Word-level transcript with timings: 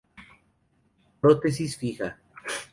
Prótesis 1.21 1.77
Fija. 1.77 2.17